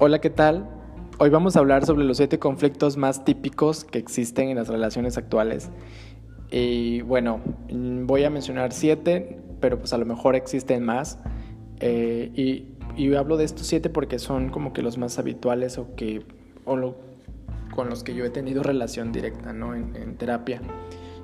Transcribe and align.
Hola, 0.00 0.20
¿qué 0.20 0.30
tal? 0.30 0.64
Hoy 1.18 1.28
vamos 1.28 1.56
a 1.56 1.58
hablar 1.58 1.84
sobre 1.84 2.04
los 2.04 2.18
siete 2.18 2.38
conflictos 2.38 2.96
más 2.96 3.24
típicos 3.24 3.82
que 3.82 3.98
existen 3.98 4.48
en 4.48 4.56
las 4.56 4.68
relaciones 4.68 5.18
actuales. 5.18 5.70
Y 6.52 7.00
bueno, 7.00 7.40
voy 7.68 8.22
a 8.22 8.30
mencionar 8.30 8.72
siete, 8.72 9.40
pero 9.60 9.80
pues 9.80 9.92
a 9.92 9.98
lo 9.98 10.06
mejor 10.06 10.36
existen 10.36 10.84
más. 10.84 11.18
Eh, 11.80 12.30
y, 12.96 13.14
hablo 13.16 13.36
de 13.36 13.44
estos 13.44 13.66
siete 13.66 13.90
porque 13.90 14.20
son 14.20 14.50
como 14.50 14.72
que 14.72 14.82
los 14.82 14.98
más 14.98 15.18
habituales 15.18 15.78
o 15.78 15.96
que 15.96 16.24
o 16.64 16.94
con 17.74 17.90
los 17.90 18.04
que 18.04 18.14
yo 18.14 18.24
he 18.24 18.30
tenido 18.30 18.62
relación 18.62 19.10
directa 19.10 19.52
¿no? 19.52 19.74
en 19.74 20.16
terapia. 20.16 20.60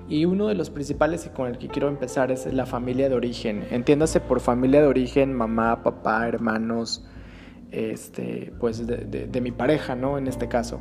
Y 0.08 0.24
uno 0.24 0.48
de 0.48 0.54
los 0.54 0.70
principales 0.70 1.26
y 1.26 1.28
con 1.28 1.46
el 1.46 1.58
que 1.58 1.68
quiero 1.68 1.86
empezar 1.86 2.32
es 2.32 2.52
la 2.52 2.66
familia 2.66 3.08
de 3.08 3.14
origen. 3.14 3.64
Entiéndase 3.70 4.18
por 4.18 4.40
familia 4.40 4.80
de 4.80 4.88
origen, 4.88 5.32
mamá, 5.32 5.84
papá, 5.84 6.26
hermanos, 6.26 7.06
este, 7.70 8.52
pues 8.60 8.86
de, 8.86 9.40
mi 9.40 9.50
pareja, 9.50 9.94
¿no? 9.94 10.18
En 10.18 10.26
este 10.26 10.48
caso. 10.48 10.80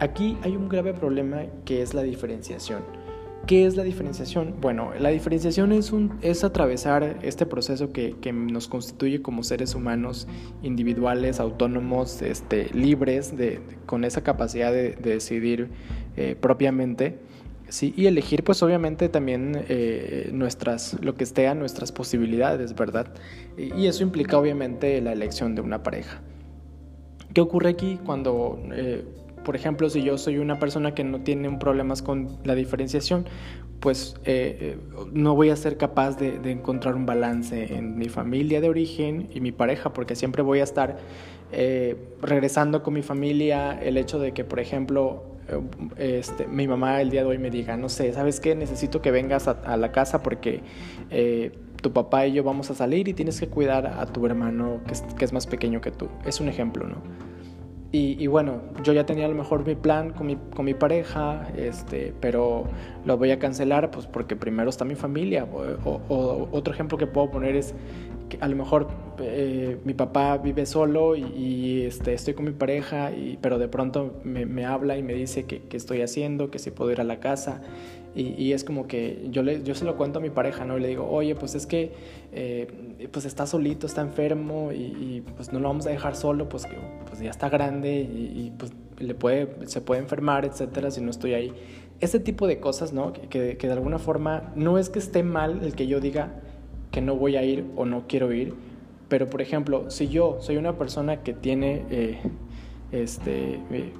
Aquí 0.00 0.36
hay 0.42 0.56
un 0.56 0.68
grave 0.68 0.94
problema 0.94 1.44
que 1.64 1.82
es 1.82 1.94
la 1.94 2.02
diferenciación. 2.02 2.82
¿Qué 3.46 3.66
es 3.66 3.76
la 3.76 3.82
diferenciación? 3.82 4.54
Bueno, 4.60 4.92
la 5.00 5.08
diferenciación 5.08 5.72
es, 5.72 5.92
un, 5.92 6.16
es 6.22 6.44
atravesar 6.44 7.18
este 7.22 7.44
proceso 7.44 7.92
que, 7.92 8.14
nos 8.32 8.68
constituye 8.68 9.20
como 9.20 9.42
seres 9.42 9.74
humanos 9.74 10.28
individuales, 10.62 11.40
autónomos, 11.40 12.22
este, 12.22 12.70
libres, 12.72 13.36
de, 13.36 13.60
con 13.86 14.04
esa 14.04 14.22
capacidad 14.22 14.72
de, 14.72 14.92
decidir 14.92 15.70
eh, 16.16 16.36
propiamente 16.40 17.18
Sí, 17.72 17.94
y 17.96 18.04
elegir 18.04 18.44
pues 18.44 18.62
obviamente 18.62 19.08
también 19.08 19.64
eh, 19.66 20.28
nuestras, 20.30 20.98
lo 21.00 21.14
que 21.14 21.24
esté 21.24 21.48
a 21.48 21.54
nuestras 21.54 21.90
posibilidades, 21.90 22.74
¿verdad? 22.74 23.06
Y 23.56 23.86
eso 23.86 24.02
implica 24.02 24.36
obviamente 24.36 25.00
la 25.00 25.12
elección 25.12 25.54
de 25.54 25.62
una 25.62 25.82
pareja. 25.82 26.20
¿Qué 27.32 27.40
ocurre 27.40 27.70
aquí 27.70 27.98
cuando, 28.04 28.62
eh, 28.74 29.06
por 29.42 29.56
ejemplo, 29.56 29.88
si 29.88 30.02
yo 30.02 30.18
soy 30.18 30.36
una 30.36 30.58
persona 30.58 30.94
que 30.94 31.02
no 31.02 31.22
tiene 31.22 31.50
problemas 31.56 32.02
con 32.02 32.36
la 32.44 32.54
diferenciación, 32.54 33.26
pues 33.80 34.16
eh, 34.26 34.76
no 35.10 35.34
voy 35.34 35.48
a 35.48 35.56
ser 35.56 35.78
capaz 35.78 36.18
de, 36.18 36.40
de, 36.40 36.50
encontrar 36.50 36.94
un 36.94 37.06
balance 37.06 37.74
en 37.74 37.96
mi 37.96 38.10
familia 38.10 38.60
de 38.60 38.68
origen 38.68 39.30
y 39.32 39.40
mi 39.40 39.50
pareja, 39.50 39.94
porque 39.94 40.14
siempre 40.14 40.42
voy 40.42 40.60
a 40.60 40.64
estar 40.64 40.98
regresando 42.20 42.82
con 42.82 42.92
mi 42.92 43.02
familia, 43.02 43.78
el 43.82 43.96
hecho 43.96 44.18
de 44.18 44.32
que, 44.32 44.44
por 44.44 44.60
ejemplo, 44.60 45.31
este, 45.96 46.46
mi 46.46 46.68
mamá 46.68 47.00
el 47.00 47.10
día 47.10 47.22
de 47.22 47.28
hoy 47.28 47.38
me 47.38 47.50
diga, 47.50 47.76
no 47.76 47.88
sé, 47.88 48.12
¿sabes 48.12 48.40
qué? 48.40 48.54
Necesito 48.54 49.02
que 49.02 49.10
vengas 49.10 49.48
a, 49.48 49.76
la 49.76 49.92
casa 49.92 50.22
porque 50.22 50.60
eh, 51.10 51.52
tu 51.80 51.92
papá 51.92 52.26
y 52.26 52.32
yo 52.32 52.44
vamos 52.44 52.70
a 52.70 52.74
salir 52.74 53.08
y 53.08 53.14
tienes 53.14 53.40
que 53.40 53.48
cuidar 53.48 53.86
a 53.86 54.06
tu 54.06 54.24
hermano 54.26 54.80
que 55.18 55.24
es, 55.24 55.32
más 55.32 55.46
pequeño 55.46 55.80
que 55.80 55.90
tú. 55.90 56.08
Es 56.24 56.40
un 56.40 56.48
ejemplo, 56.48 56.86
¿no? 56.86 56.96
Y, 57.94 58.26
bueno, 58.26 58.62
yo 58.82 58.94
ya 58.94 59.04
tenía 59.04 59.26
a 59.26 59.28
lo 59.28 59.34
mejor 59.34 59.66
mi 59.66 59.74
plan 59.74 60.14
con 60.14 60.26
mi, 60.26 60.36
con 60.56 60.64
mi 60.64 60.72
pareja, 60.72 61.46
este, 61.58 62.14
pero 62.22 62.64
lo 63.04 63.18
voy 63.18 63.32
a 63.32 63.38
cancelar 63.38 63.90
pues 63.90 64.06
porque 64.06 64.34
primero 64.34 64.70
está 64.70 64.86
mi 64.86 64.94
familia. 64.94 65.44
O, 65.44 66.48
otro 66.52 66.72
ejemplo 66.72 66.96
que 66.96 67.06
puedo 67.06 67.30
poner 67.30 67.54
es 67.54 67.74
a 68.40 68.48
lo 68.48 68.56
mejor 68.56 68.88
eh, 69.20 69.78
mi 69.84 69.94
papá 69.94 70.38
vive 70.38 70.66
solo 70.66 71.16
y, 71.16 71.82
este, 71.82 72.14
estoy 72.14 72.34
con 72.34 72.44
mi 72.44 72.52
pareja, 72.52 73.12
y, 73.12 73.38
pero 73.40 73.58
de 73.58 73.68
pronto 73.68 74.20
me, 74.24 74.46
me 74.46 74.64
habla 74.64 74.96
y 74.96 75.02
me 75.02 75.14
dice 75.14 75.44
que, 75.44 75.62
que, 75.62 75.76
estoy 75.76 76.02
haciendo, 76.02 76.50
que 76.50 76.58
si 76.58 76.70
puedo 76.70 76.90
ir 76.90 77.00
a 77.00 77.04
la 77.04 77.20
casa. 77.20 77.62
Y, 78.14 78.52
es 78.52 78.62
como 78.62 78.86
que 78.86 79.26
yo, 79.30 79.42
le, 79.42 79.62
yo 79.62 79.74
se 79.74 79.86
lo 79.86 79.96
cuento 79.96 80.18
a 80.18 80.22
mi 80.22 80.28
pareja, 80.28 80.66
¿no? 80.66 80.76
Y 80.76 80.82
le 80.82 80.88
digo, 80.88 81.08
oye, 81.08 81.34
pues 81.34 81.54
es 81.54 81.66
que 81.66 81.92
eh, 82.32 82.68
pues 83.10 83.24
está 83.24 83.46
solito, 83.46 83.86
está 83.86 84.02
enfermo 84.02 84.70
y, 84.70 85.22
pues 85.34 85.50
no 85.50 85.60
lo 85.60 85.68
vamos 85.68 85.86
a 85.86 85.90
dejar 85.90 86.14
solo, 86.14 86.46
pues 86.46 86.66
que 86.66 86.76
pues 87.08 87.20
ya 87.20 87.30
está 87.30 87.48
grande 87.48 88.00
y, 88.00 88.52
pues 88.58 88.72
le 88.98 89.14
puede, 89.14 89.66
se 89.66 89.80
puede 89.80 90.02
enfermar, 90.02 90.44
etcétera, 90.44 90.90
si 90.90 91.00
no 91.00 91.10
estoy 91.10 91.32
ahí. 91.32 91.52
Ese 92.00 92.20
tipo 92.20 92.46
de 92.46 92.60
cosas, 92.60 92.92
¿no? 92.92 93.14
Que, 93.14 93.56
que, 93.56 93.66
de 93.66 93.72
alguna 93.72 93.98
forma 93.98 94.52
no 94.56 94.76
es 94.76 94.90
que 94.90 94.98
esté 94.98 95.22
mal 95.22 95.60
el 95.64 95.74
que 95.74 95.86
yo 95.86 95.98
diga 95.98 96.34
que 96.92 97.00
no 97.00 97.16
voy 97.16 97.36
a 97.36 97.42
ir 97.42 97.64
o 97.74 97.84
no 97.84 98.06
quiero 98.06 98.32
ir, 98.32 98.54
pero 99.08 99.28
por 99.28 99.42
ejemplo, 99.42 99.90
si 99.90 100.08
yo 100.08 100.38
soy 100.40 100.56
una 100.56 100.78
persona 100.78 101.22
que 101.22 101.32
tiene 101.32 101.84
eh, 101.90 102.18
este, 102.92 103.54
eh, 103.70 103.92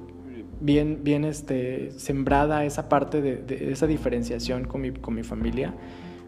bien, 0.60 1.00
bien 1.02 1.24
este, 1.24 1.90
sembrada 1.92 2.64
esa 2.64 2.88
parte 2.88 3.20
de, 3.20 3.72
esa 3.72 3.86
diferenciación 3.86 4.64
con 4.64 4.82
mi, 4.82 4.92
con 4.92 5.14
mi, 5.14 5.22
familia, 5.22 5.74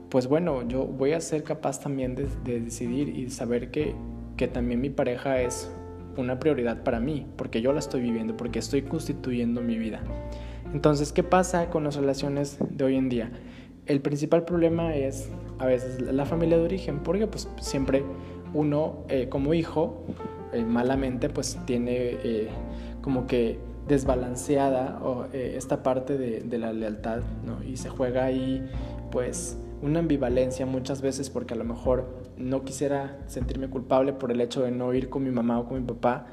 pues 0.08 0.26
bueno, 0.26 0.66
yo 0.66 0.84
voy 0.86 1.12
a 1.12 1.20
ser 1.20 1.44
capaz 1.44 1.80
también 1.80 2.14
de, 2.14 2.26
decidir 2.44 3.10
y 3.10 3.30
saber 3.30 3.70
que, 3.70 3.94
que 4.36 4.48
también 4.48 4.80
mi 4.80 4.90
pareja 4.90 5.40
es 5.40 5.70
una 6.16 6.38
prioridad 6.38 6.82
para 6.82 7.00
mí, 7.00 7.26
porque 7.36 7.60
yo 7.60 7.72
la 7.72 7.80
estoy 7.80 8.00
viviendo, 8.00 8.36
porque 8.36 8.58
estoy 8.58 8.82
constituyendo 8.82 9.60
mi 9.60 9.78
vida. 9.78 10.02
Entonces, 10.72 11.12
¿qué 11.12 11.22
pasa 11.22 11.70
con 11.70 11.84
las 11.84 11.96
relaciones 11.96 12.58
de 12.70 12.84
hoy 12.84 12.96
en 12.96 13.08
día? 13.08 13.30
El 13.86 14.00
principal 14.00 14.44
problema 14.44 14.94
es 14.94 15.28
a 15.58 15.66
veces 15.66 16.00
la 16.00 16.24
familia 16.26 16.56
de 16.56 16.64
origen, 16.64 17.00
porque 17.00 17.26
pues 17.26 17.48
siempre 17.60 18.04
uno 18.52 19.04
eh, 19.08 19.28
como 19.28 19.54
hijo, 19.54 20.04
eh, 20.54 20.64
malamente, 20.64 21.28
pues 21.28 21.58
tiene 21.66 22.16
eh, 22.22 22.48
como 23.02 23.26
que 23.26 23.58
desbalanceada 23.88 25.00
eh, 25.32 25.54
esta 25.56 25.82
parte 25.82 26.16
de, 26.16 26.40
de, 26.40 26.58
la 26.58 26.72
lealtad, 26.72 27.22
¿no? 27.44 27.62
Y 27.64 27.76
se 27.76 27.88
juega 27.88 28.24
ahí, 28.24 28.64
pues, 29.10 29.58
una 29.82 29.98
ambivalencia 29.98 30.64
muchas 30.64 31.02
veces 31.02 31.28
porque 31.28 31.54
a 31.54 31.56
lo 31.56 31.64
mejor 31.64 32.06
no 32.38 32.64
quisiera 32.64 33.18
sentirme 33.26 33.68
culpable 33.68 34.12
por 34.12 34.30
el 34.30 34.40
hecho 34.40 34.62
de 34.62 34.70
no 34.70 34.94
ir 34.94 35.10
con 35.10 35.24
mi 35.24 35.30
mamá 35.30 35.58
o 35.58 35.66
con 35.66 35.80
mi 35.80 35.86
papá 35.86 36.26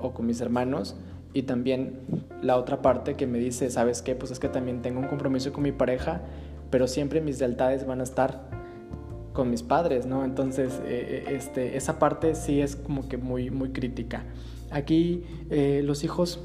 o 0.00 0.12
con 0.12 0.26
mis 0.26 0.40
hermanos. 0.40 0.96
Y 1.34 1.42
también 1.42 2.00
la 2.42 2.56
otra 2.56 2.80
parte 2.80 3.14
que 3.14 3.26
me 3.26 3.38
dice, 3.38 3.68
¿sabes 3.70 4.00
qué? 4.00 4.14
Pues 4.14 4.32
es 4.32 4.40
que 4.40 4.48
también 4.48 4.80
tengo 4.80 5.00
un 5.00 5.06
compromiso 5.06 5.52
con 5.52 5.62
mi 5.62 5.72
pareja, 5.72 6.22
pero 6.70 6.88
siempre 6.88 7.20
mis 7.20 7.38
lealtades 7.38 7.86
van 7.86 8.00
a 8.00 8.04
estar 8.04 8.55
con 9.36 9.50
mis 9.50 9.62
padres, 9.62 10.06
¿no? 10.06 10.24
Entonces, 10.24 10.80
eh, 10.84 11.24
eh, 11.28 11.34
este, 11.36 11.76
esa 11.76 12.00
parte 12.00 12.34
sí 12.34 12.60
es 12.60 12.74
como 12.74 13.08
que 13.08 13.18
muy, 13.18 13.50
muy 13.50 13.70
crítica. 13.70 14.24
Aquí 14.72 15.24
los 15.48 16.02
hijos 16.02 16.40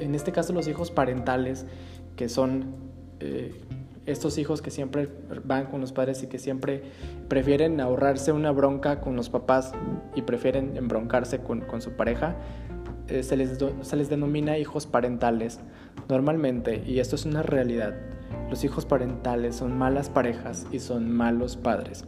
en 0.00 0.14
este 0.14 0.32
caso 0.32 0.52
los 0.52 0.68
hijos 0.68 0.90
parentales, 0.90 1.66
que 2.16 2.28
son 2.28 2.74
eh, 3.20 3.54
estos 4.06 4.38
hijos 4.38 4.62
que 4.62 4.70
siempre 4.70 5.08
van 5.44 5.66
con 5.66 5.80
los 5.80 5.92
padres 5.92 6.22
y 6.22 6.26
que 6.26 6.38
siempre 6.38 6.82
prefieren 7.28 7.80
ahorrarse 7.80 8.32
una 8.32 8.50
bronca 8.50 9.00
con 9.00 9.16
los 9.16 9.28
papás 9.28 9.72
y 10.14 10.22
prefieren 10.22 10.76
embroncarse 10.76 11.40
con, 11.40 11.82
su 11.82 11.92
pareja, 11.92 12.36
eh, 13.08 13.22
se, 13.22 13.36
les 13.36 13.58
se 13.82 13.96
les 13.96 14.08
denomina 14.08 14.58
hijos 14.58 14.86
parentales. 14.86 15.60
Normalmente, 16.08 16.82
y 16.86 17.00
esto 17.00 17.16
es 17.16 17.26
una 17.26 17.42
realidad, 17.42 17.94
los 18.50 18.64
hijos 18.64 18.84
parentales 18.86 19.56
son 19.56 19.76
malas 19.76 20.08
parejas 20.10 20.66
y 20.72 20.78
son 20.78 21.10
malos 21.10 21.56
padres. 21.56 22.04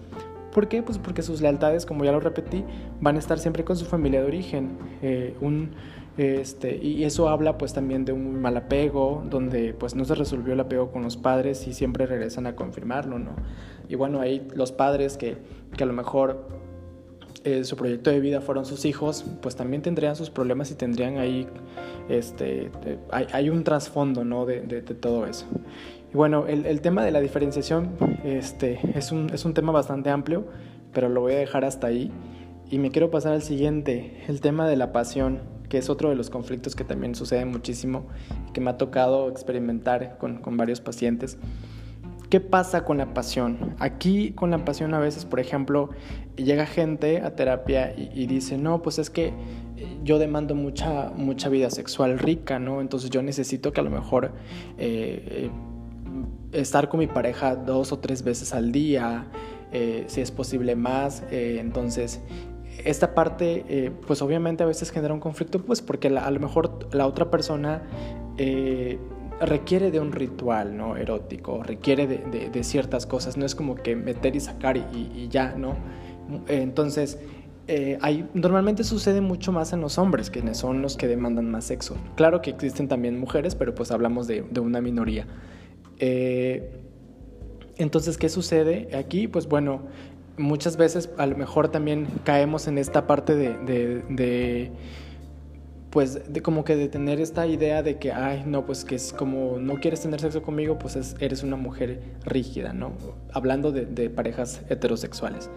¿Por 0.52 0.68
qué? 0.68 0.82
Pues 0.82 0.98
porque 0.98 1.22
sus 1.22 1.40
lealtades, 1.40 1.86
como 1.86 2.04
ya 2.04 2.12
lo 2.12 2.20
repetí, 2.20 2.64
van 3.00 3.16
a 3.16 3.18
estar 3.18 3.38
siempre 3.38 3.64
con 3.64 3.76
su 3.76 3.84
familia 3.84 4.20
de 4.20 4.26
origen. 4.26 4.78
Eh, 5.00 5.36
un, 5.40 5.70
este, 6.16 6.76
y 6.76 7.04
eso 7.04 7.28
habla 7.28 7.56
pues 7.56 7.72
también 7.72 8.04
de 8.04 8.12
un 8.12 8.40
mal 8.40 8.56
apego, 8.56 9.22
donde 9.30 9.74
pues 9.74 9.94
no 9.94 10.04
se 10.04 10.14
resolvió 10.14 10.54
el 10.54 10.60
apego 10.60 10.90
con 10.90 11.02
los 11.02 11.16
padres 11.16 11.66
y 11.68 11.72
siempre 11.72 12.06
regresan 12.06 12.46
a 12.46 12.56
confirmarlo, 12.56 13.18
¿no? 13.18 13.30
Y 13.88 13.94
bueno, 13.94 14.20
ahí 14.20 14.46
los 14.54 14.72
padres 14.72 15.16
que, 15.16 15.38
que 15.76 15.84
a 15.84 15.86
lo 15.86 15.92
mejor 15.92 16.48
eh, 17.44 17.64
su 17.64 17.74
proyecto 17.76 18.10
de 18.10 18.20
vida 18.20 18.40
fueron 18.40 18.66
sus 18.66 18.84
hijos, 18.84 19.24
pues 19.40 19.56
también 19.56 19.82
tendrían 19.82 20.14
sus 20.14 20.28
problemas 20.28 20.70
y 20.70 20.74
tendrían 20.74 21.16
ahí, 21.16 21.46
este, 22.10 22.70
hay, 23.10 23.26
hay, 23.32 23.48
un 23.48 23.64
trasfondo, 23.64 24.24
¿no? 24.24 24.44
De, 24.44 24.60
de, 24.60 24.82
de, 24.82 24.94
todo 24.94 25.24
eso. 25.26 25.46
Y 26.12 26.16
bueno, 26.16 26.46
el, 26.46 26.80
tema 26.80 27.04
de 27.04 27.12
la 27.12 27.20
diferenciación 27.20 27.90
este, 28.24 28.80
es, 28.94 29.12
un, 29.12 29.30
es 29.30 29.44
un 29.44 29.54
tema 29.54 29.72
bastante 29.72 30.10
amplio, 30.10 30.46
pero 30.92 31.08
lo 31.08 31.20
voy 31.20 31.34
a 31.34 31.38
dejar 31.38 31.64
hasta 31.64 31.86
ahí. 31.86 32.10
Y 32.68 32.78
me 32.78 32.90
quiero 32.90 33.10
pasar 33.10 33.32
al 33.32 33.42
siguiente, 33.42 34.22
el 34.28 34.40
tema 34.40 34.68
de 34.68 34.76
la 34.76 34.92
pasión 34.92 35.40
que 35.70 35.78
es 35.78 35.88
otro 35.88 36.10
de 36.10 36.16
los 36.16 36.28
conflictos 36.28 36.76
que 36.76 36.84
también 36.84 37.14
sucede 37.14 37.46
muchísimo 37.46 38.06
y 38.48 38.52
que 38.52 38.60
me 38.60 38.70
ha 38.70 38.76
tocado 38.76 39.30
experimentar 39.30 40.18
con, 40.18 40.42
varios 40.56 40.80
pacientes. 40.82 41.38
¿Qué 42.28 42.40
pasa 42.40 42.84
con 42.84 42.98
la 42.98 43.14
pasión? 43.14 43.74
Aquí 43.78 44.32
con 44.32 44.50
la 44.50 44.64
pasión 44.64 44.92
a 44.94 44.98
veces, 44.98 45.24
por 45.24 45.40
ejemplo, 45.40 45.90
llega 46.36 46.66
gente 46.66 47.22
a 47.22 47.34
terapia 47.34 47.94
y, 47.96 48.26
dice, 48.26 48.58
no, 48.58 48.82
pues 48.82 48.98
es 48.98 49.10
que 49.10 49.28
eh, 49.76 49.98
yo 50.04 50.18
demando 50.18 50.54
mucha, 50.54 51.10
mucha 51.16 51.48
vida 51.48 51.70
sexual 51.70 52.18
rica, 52.18 52.58
¿no? 52.58 52.80
Entonces 52.80 53.10
yo 53.10 53.22
necesito 53.22 53.72
que 53.72 53.80
a 53.80 53.84
lo 53.84 53.90
mejor 53.90 54.32
eh, 54.78 55.22
eh, 55.26 55.50
estar 56.52 56.88
con 56.88 57.00
mi 57.00 57.06
pareja 57.06 57.56
dos 57.56 57.92
o 57.92 57.98
tres 57.98 58.22
veces 58.22 58.52
al 58.54 58.72
día, 58.72 59.26
si 60.06 60.20
es 60.20 60.30
posible 60.32 60.74
más, 60.74 61.22
entonces 61.30 62.20
esta 62.84 63.14
parte, 63.14 63.64
eh, 63.68 63.92
pues 64.06 64.22
obviamente 64.22 64.62
a 64.62 64.66
veces 64.66 64.90
genera 64.90 65.14
un 65.14 65.20
conflicto, 65.20 65.62
pues 65.62 65.82
porque 65.82 66.08
a 66.08 66.30
lo 66.30 66.40
mejor 66.40 66.88
la 66.92 67.06
otra 67.06 67.30
persona 67.30 67.82
eh, 68.38 68.98
requiere 69.40 69.90
de 69.90 70.00
un 70.00 70.12
ritual, 70.12 70.76
¿no? 70.76 70.96
Erótico, 70.96 71.62
requiere 71.62 72.06
de, 72.06 72.64
ciertas 72.64 73.06
cosas, 73.06 73.36
no 73.36 73.46
es 73.46 73.54
como 73.54 73.74
que 73.74 73.96
meter 73.96 74.36
y 74.36 74.40
sacar 74.40 74.76
y, 74.76 75.28
ya, 75.28 75.54
¿no? 75.56 75.76
Entonces, 76.46 77.18
eh, 77.66 77.98
hay, 78.02 78.28
normalmente 78.34 78.84
sucede 78.84 79.20
mucho 79.20 79.52
más 79.52 79.72
en 79.72 79.80
los 79.80 79.98
hombres, 79.98 80.30
quienes 80.30 80.58
son 80.58 80.82
los 80.82 80.96
que 80.96 81.06
demandan 81.08 81.50
más 81.50 81.64
sexo. 81.64 81.96
Claro 82.16 82.42
que 82.42 82.50
existen 82.50 82.88
también 82.88 83.18
mujeres, 83.18 83.54
pero 83.54 83.74
pues 83.74 83.90
hablamos 83.90 84.26
de, 84.26 84.42
una 84.60 84.80
minoría. 84.80 85.26
Eh, 86.00 86.70
entonces, 87.76 88.18
¿qué 88.18 88.28
sucede 88.28 88.96
aquí? 88.96 89.28
Pues 89.28 89.46
bueno, 89.46 89.82
muchas 90.36 90.76
veces 90.76 91.10
a 91.18 91.26
lo 91.26 91.36
mejor 91.36 91.68
también 91.68 92.08
caemos 92.24 92.66
en 92.66 92.78
esta 92.78 93.06
parte 93.06 93.36
de, 93.36 94.70
pues 95.90 96.32
de 96.32 96.42
como 96.42 96.64
que 96.64 96.76
de 96.76 96.88
tener 96.88 97.20
esta 97.20 97.46
idea 97.46 97.82
de 97.82 97.98
que, 97.98 98.12
ay, 98.12 98.42
no, 98.46 98.66
pues 98.66 98.84
que 98.84 98.96
es 98.96 99.12
como 99.12 99.58
no 99.58 99.76
quieres 99.80 100.00
tener 100.00 100.20
sexo 100.20 100.42
conmigo, 100.42 100.78
pues 100.78 101.14
eres 101.20 101.42
una 101.42 101.56
mujer 101.56 102.00
rígida, 102.24 102.72
¿no? 102.72 102.92
Hablando 103.32 103.70
de 103.72 104.10
parejas 104.10 104.62
heterosexuales 104.68 105.50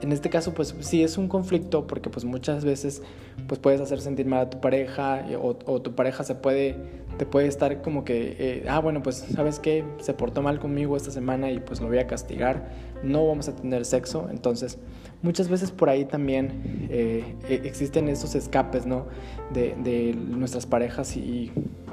en 0.00 0.12
este 0.12 0.30
caso 0.30 0.52
pues 0.52 0.74
sí 0.80 1.02
es 1.02 1.18
un 1.18 1.28
conflicto 1.28 1.86
porque 1.86 2.10
pues 2.10 2.24
muchas 2.24 2.64
veces 2.64 3.02
pues 3.46 3.60
puedes 3.60 3.80
hacer 3.80 4.00
sentir 4.00 4.26
mal 4.26 4.40
a 4.40 4.50
tu 4.50 4.60
pareja 4.60 5.28
eh, 5.28 5.36
o, 5.40 5.54
tu 5.54 5.94
pareja 5.94 6.24
se 6.24 6.34
puede 6.34 6.76
te 7.18 7.26
puede 7.26 7.46
estar 7.46 7.82
como 7.82 8.04
que 8.04 8.36
eh, 8.38 8.66
ah 8.68 8.78
bueno 8.80 9.02
pues 9.02 9.16
sabes 9.16 9.58
qué 9.58 9.84
se 9.98 10.12
portó 10.14 10.42
mal 10.42 10.58
conmigo 10.58 10.96
esta 10.96 11.10
semana 11.10 11.50
y 11.50 11.60
pues 11.60 11.80
lo 11.80 11.88
voy 11.88 11.98
a 11.98 12.06
castigar. 12.06 12.70
No 13.02 13.26
vamos 13.26 13.48
a 13.48 13.56
tener 13.56 13.84
sexo. 13.84 14.28
Entonces 14.30 14.78
muchas 15.22 15.48
veces 15.48 15.70
por 15.70 15.88
ahí 15.88 16.04
también 16.04 16.88
eh, 16.90 17.36
e, 17.48 17.54
existen 17.64 18.08
esos 18.08 18.34
escapes 18.34 18.86
no 18.86 19.06
de, 19.52 19.74
de 19.82 20.14
nuestras 20.14 20.66
parejas 20.66 21.16
y 21.16 21.52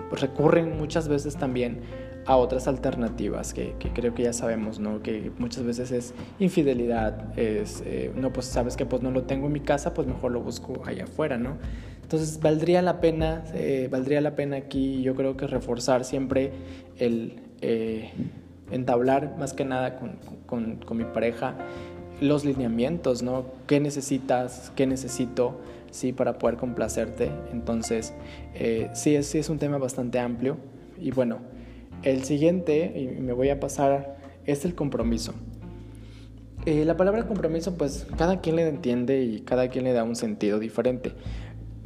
pues, 0.09 0.21
recurren 0.21 0.77
muchas 0.77 1.07
veces 1.07 1.35
también 1.37 1.81
a 2.25 2.37
otras 2.37 2.67
alternativas 2.67 3.53
que, 3.53 3.75
creo 3.93 4.13
que 4.13 4.23
ya 4.23 4.33
sabemos, 4.33 4.79
¿no? 4.79 5.01
Que 5.01 5.31
muchas 5.39 5.63
veces 5.63 5.91
es 5.91 6.13
infidelidad, 6.39 7.37
es, 7.37 7.83
eh, 7.85 8.11
no, 8.15 8.31
pues 8.31 8.45
sabes 8.45 8.77
que 8.77 8.85
pues 8.85 9.01
no 9.01 9.11
lo 9.11 9.23
tengo 9.23 9.47
en 9.47 9.53
mi 9.53 9.59
casa, 9.59 9.93
pues 9.93 10.07
mejor 10.07 10.31
lo 10.31 10.41
busco 10.41 10.81
allá 10.85 11.03
afuera, 11.03 11.37
¿no? 11.37 11.57
Entonces 12.01 12.39
valdría 12.39 12.81
la 12.81 13.01
pena, 13.01 13.43
eh, 13.53 13.87
valdría 13.91 14.21
la 14.21 14.35
pena 14.35 14.57
aquí 14.57 15.01
yo 15.01 15.15
creo 15.15 15.35
que 15.35 15.47
reforzar 15.47 16.05
siempre 16.05 16.51
el 16.97 17.41
eh, 17.61 18.11
entablar 18.71 19.35
más 19.37 19.53
que 19.53 19.65
nada 19.65 19.97
con, 19.97 20.17
con, 20.45 20.75
con, 20.77 20.97
mi 20.97 21.05
pareja 21.05 21.55
los 22.21 22.45
lineamientos, 22.45 23.21
¿no? 23.23 23.45
¿Qué 23.67 23.79
necesitas? 23.79 24.71
¿Qué 24.75 24.85
necesito? 24.85 25.59
Sí, 25.91 26.13
para 26.13 26.37
poder 26.39 26.57
complacerte. 26.57 27.31
Entonces, 27.51 28.13
sí, 28.93 29.21
sí 29.23 29.37
es 29.37 29.49
un 29.49 29.59
tema 29.59 29.77
bastante 29.77 30.19
amplio 30.19 30.57
y 30.99 31.11
bueno, 31.11 31.39
el 32.03 32.23
siguiente, 32.23 32.93
y 32.95 33.21
me 33.21 33.33
voy 33.33 33.49
a 33.49 33.59
pasar, 33.59 34.17
es 34.45 34.65
el 34.65 34.75
compromiso. 34.75 35.33
Eh, 36.65 36.85
la 36.85 36.95
palabra 36.95 37.27
compromiso, 37.27 37.77
pues 37.77 38.07
cada 38.17 38.39
quien 38.39 38.55
le 38.55 38.67
entiende 38.67 39.21
y 39.21 39.41
cada 39.41 39.67
quien 39.67 39.83
le 39.83 39.91
da 39.93 40.03
un 40.03 40.15
sentido 40.15 40.59
diferente. 40.59 41.11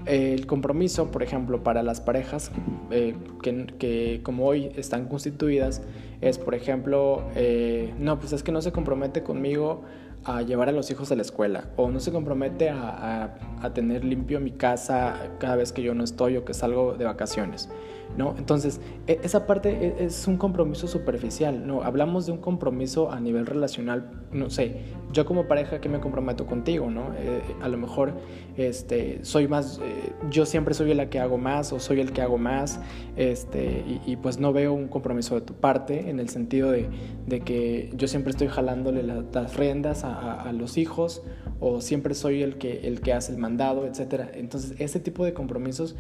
El 0.05 0.45
compromiso, 0.45 1.11
por 1.11 1.23
ejemplo, 1.23 1.63
para 1.63 1.83
las 1.83 1.99
parejas 1.99 2.51
eh, 2.91 3.15
que, 3.41 4.21
como 4.23 4.45
hoy 4.45 4.71
están 4.77 5.07
constituidas, 5.07 5.81
es, 6.21 6.37
por 6.37 6.55
ejemplo, 6.55 7.23
eh, 7.35 7.93
no, 7.99 8.19
pues 8.19 8.33
es 8.33 8.43
que 8.43 8.51
no 8.51 8.61
se 8.61 8.71
compromete 8.71 9.23
conmigo 9.23 9.83
a 10.27 10.41
llevar 10.41 10.69
a 10.69 10.71
los 10.73 10.91
hijos 10.91 11.11
a 11.11 11.15
la 11.15 11.21
escuela 11.21 11.69
o 11.77 11.89
no 11.89 11.99
se 11.99 12.11
compromete 12.11 12.69
a, 12.69 13.37
a 13.61 13.73
tener 13.73 14.03
limpio 14.03 14.39
mi 14.39 14.51
casa 14.51 15.15
cada 15.39 15.55
vez 15.55 15.71
que 15.71 15.81
yo 15.81 15.95
no 15.95 16.03
estoy 16.03 16.37
o 16.37 16.45
que 16.45 16.53
salgo 16.53 16.95
de 16.95 17.05
vacaciones. 17.05 17.69
¿no? 18.15 18.35
Entonces, 18.37 18.79
e, 19.05 19.19
esa 19.23 19.45
parte 19.45 19.69
e, 19.69 20.05
es 20.05 20.27
un 20.27 20.37
compromiso 20.37 20.87
superficial, 20.87 21.67
¿no? 21.67 21.83
Hablamos 21.83 22.25
de 22.25 22.31
un 22.31 22.37
compromiso 22.37 23.11
a 23.11 23.19
nivel 23.19 23.45
relacional, 23.45 24.09
no 24.31 24.49
sé, 24.49 24.81
yo 25.11 25.25
como 25.25 25.47
pareja 25.47 25.81
que 25.81 25.89
me 25.89 25.99
comprometo 25.99 26.45
contigo, 26.45 26.89
¿no? 26.89 27.13
Eh, 27.17 27.41
a 27.61 27.67
lo 27.67 27.77
mejor 27.77 28.13
este, 28.55 29.23
soy 29.23 29.47
más, 29.47 29.79
eh, 29.83 30.13
yo 30.29 30.45
siempre 30.45 30.73
soy 30.73 30.93
la 30.93 31.09
que 31.09 31.19
hago 31.19 31.37
más 31.37 31.73
o 31.73 31.79
soy 31.79 31.99
el 31.99 32.11
que 32.11 32.21
hago 32.21 32.37
más, 32.37 32.79
este, 33.15 33.83
y, 34.05 34.15
pues 34.17 34.39
no 34.39 34.53
veo 34.53 34.73
un 34.73 34.87
compromiso 34.87 35.35
de 35.35 35.41
tu 35.41 35.53
parte 35.53 36.09
en 36.09 36.19
el 36.19 36.29
sentido 36.29 36.71
de, 36.71 36.89
que 37.45 37.91
yo 37.95 38.07
siempre 38.07 38.31
estoy 38.31 38.47
jalándole 38.47 39.03
las 39.03 39.55
riendas 39.55 40.03
a, 40.03 40.51
los 40.53 40.77
hijos 40.77 41.23
o 41.59 41.81
siempre 41.81 42.15
soy 42.15 42.41
el 42.41 42.57
que, 42.57 42.87
el 42.87 43.01
que 43.01 43.13
hace 43.13 43.31
el 43.31 43.37
mandado, 43.37 43.85
etc. 43.85 44.29
Entonces, 44.33 44.79
ese 44.79 44.99
tipo 44.99 45.25
de 45.25 45.33
compromisos 45.33 45.95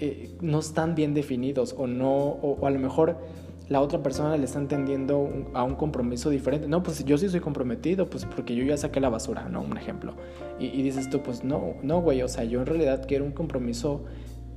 eh, 0.00 0.30
no 0.40 0.60
están 0.60 0.94
bien 0.94 1.14
definidos 1.14 1.74
o 1.76 1.86
no, 1.86 2.14
o, 2.14 2.66
a 2.66 2.70
lo 2.70 2.78
mejor 2.78 3.18
la 3.68 3.80
otra 3.80 4.02
persona 4.02 4.36
le 4.36 4.44
está 4.44 4.58
entendiendo 4.58 5.30
a 5.52 5.62
un 5.62 5.74
compromiso 5.74 6.30
diferente. 6.30 6.68
No, 6.68 6.82
pues 6.82 7.04
yo 7.04 7.18
sí 7.18 7.28
soy 7.28 7.40
comprometido, 7.40 8.08
pues 8.08 8.24
porque 8.24 8.54
yo 8.54 8.64
ya 8.64 8.76
saqué 8.76 9.00
la 9.00 9.10
basura, 9.10 9.48
¿no? 9.48 9.60
Un 9.60 9.76
ejemplo. 9.76 10.14
Y, 10.58 10.82
dices 10.82 11.10
tú, 11.10 11.22
pues 11.22 11.44
no, 11.44 11.74
no, 11.82 12.00
güey, 12.00 12.22
o 12.22 12.28
sea, 12.28 12.44
yo 12.44 12.60
en 12.60 12.66
realidad 12.66 13.04
quiero 13.06 13.24
un 13.24 13.32
compromiso 13.32 14.04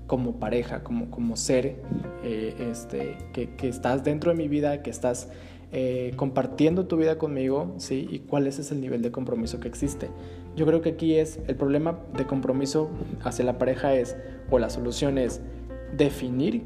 como 0.07 0.39
pareja, 0.39 0.83
como, 0.83 1.09
como 1.09 1.35
ser, 1.35 1.81
eh, 2.23 2.55
este, 2.71 3.17
que, 3.33 3.55
que, 3.55 3.67
estás 3.67 4.03
dentro 4.03 4.31
de 4.31 4.37
mi 4.37 4.47
vida, 4.47 4.81
que 4.81 4.89
estás 4.89 5.29
eh, 5.73 6.11
compartiendo 6.17 6.85
tu 6.85 6.97
vida 6.97 7.17
conmigo, 7.17 7.75
¿sí? 7.77 8.07
Y 8.09 8.19
cuál 8.19 8.47
es 8.47 8.59
ese 8.59 8.75
nivel 8.75 9.01
de 9.01 9.11
compromiso 9.11 9.59
que 9.59 9.69
existe. 9.69 10.09
Yo 10.55 10.65
creo 10.65 10.81
que 10.81 10.89
aquí 10.89 11.15
es 11.15 11.39
el 11.47 11.55
problema 11.55 11.97
de 12.17 12.25
compromiso 12.25 12.89
hacia 13.23 13.45
la 13.45 13.57
pareja 13.57 13.93
es, 13.93 14.17
o 14.49 14.59
la 14.59 14.69
solución 14.69 15.17
es 15.17 15.41
definir 15.95 16.63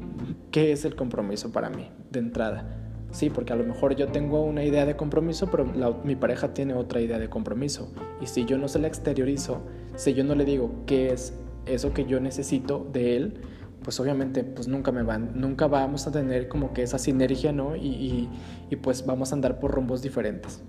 qué 0.50 0.72
es 0.72 0.84
el 0.84 0.96
compromiso 0.96 1.52
para 1.52 1.70
mí 1.70 1.90
de 2.10 2.18
entrada. 2.18 2.82
Sí, 3.10 3.30
porque 3.30 3.52
a 3.52 3.56
lo 3.56 3.64
mejor 3.64 3.96
yo 3.96 4.08
tengo 4.08 4.44
una 4.44 4.64
idea 4.64 4.84
de 4.84 4.96
compromiso, 4.96 5.48
pero 5.50 5.64
mi 6.04 6.16
pareja 6.16 6.52
tiene 6.52 6.74
otra 6.74 7.00
idea 7.00 7.18
de 7.18 7.28
compromiso. 7.30 7.92
Y 8.20 8.26
si 8.26 8.44
yo 8.44 8.58
no 8.58 8.68
se 8.68 8.78
la 8.78 8.88
exteriorizo, 8.88 9.62
si 9.94 10.12
yo 10.12 10.24
no 10.24 10.34
le 10.34 10.44
digo 10.44 10.84
qué 10.86 11.12
es 11.12 11.32
eso 11.66 11.92
que 11.92 12.04
yo 12.04 12.20
necesito 12.20 12.86
de 12.92 13.16
él, 13.16 13.40
pues 13.82 14.00
obviamente 14.00 14.42
pues 14.42 14.66
nunca 14.68 14.90
me 14.90 15.02
van, 15.02 15.30
nunca 15.40 15.66
vamos 15.68 16.06
a 16.06 16.12
tener 16.12 16.48
como 16.48 16.72
que 16.72 16.82
esa 16.82 16.98
sinergia, 16.98 17.52
¿no? 17.52 17.76
Y, 17.76 18.28
y, 18.68 18.76
pues 18.76 19.06
vamos 19.06 19.32
a 19.32 19.36
andar 19.36 19.60
por 19.60 19.70
rumbos 19.70 20.02
diferentes. 20.02 20.62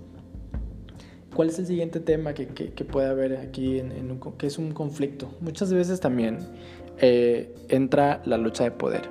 ¿Cuál 1.34 1.48
es 1.48 1.58
el 1.58 1.66
siguiente 1.66 2.00
tema 2.00 2.32
que, 2.32 2.46
que, 2.46 2.84
puede 2.84 3.08
haber 3.08 3.36
aquí, 3.36 3.78
en, 3.78 3.92
en 3.92 4.20
que 4.38 4.46
es 4.46 4.58
un 4.58 4.72
conflicto? 4.72 5.28
Muchas 5.40 5.72
veces 5.72 6.00
también 6.00 6.38
eh, 7.00 7.54
entra 7.68 8.22
la 8.24 8.38
lucha 8.38 8.64
de 8.64 8.70
poder. 8.70 9.02